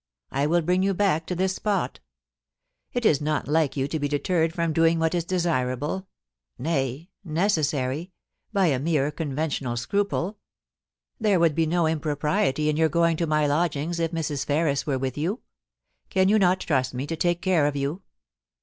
I 0.31 0.47
will 0.47 0.63
bring 0.63 0.81
you 0.81 0.95
back 0.95 1.27
to 1.27 1.35
this 1.35 1.53
spot 1.53 1.99
It 2.91 3.05
is 3.05 3.21
not 3.21 3.47
like 3.47 3.77
you 3.77 3.87
to 3.87 3.99
be 3.99 4.07
deterred 4.07 4.51
from 4.51 4.73
doing 4.73 4.97
what 4.97 5.13
is 5.13 5.23
desirable— 5.23 6.07
nay, 6.57 7.11
necessary— 7.23 8.11
by 8.51 8.65
a 8.69 8.79
mere 8.79 9.11
conventional 9.11 9.77
scruple 9.77 10.39
There 11.19 11.39
would 11.39 11.53
be 11.53 11.67
no 11.67 11.85
impropriety 11.85 12.67
in 12.67 12.77
your 12.77 12.89
going 12.89 13.15
to 13.17 13.27
my 13.27 13.45
lodgings 13.45 13.99
if 13.99 14.09
Mrs. 14.09 14.43
Ferris 14.43 14.87
were 14.87 14.97
with 14.97 15.19
you. 15.19 15.41
Can 16.09 16.29
you 16.29 16.39
not 16.39 16.61
trust 16.61 16.95
me 16.95 17.05
to 17.05 17.15
take 17.15 17.39
care 17.39 17.67
of 17.67 17.75
you 17.75 18.01